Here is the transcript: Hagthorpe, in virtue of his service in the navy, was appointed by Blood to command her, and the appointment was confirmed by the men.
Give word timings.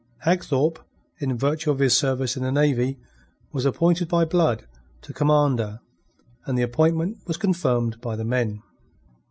Hagthorpe, 0.25 0.79
in 1.19 1.37
virtue 1.37 1.69
of 1.69 1.77
his 1.77 1.95
service 1.95 2.35
in 2.35 2.41
the 2.41 2.51
navy, 2.51 2.97
was 3.53 3.65
appointed 3.67 4.07
by 4.09 4.25
Blood 4.25 4.65
to 5.03 5.13
command 5.13 5.59
her, 5.59 5.79
and 6.47 6.57
the 6.57 6.63
appointment 6.63 7.19
was 7.27 7.37
confirmed 7.37 8.01
by 8.01 8.15
the 8.15 8.25
men. 8.25 8.63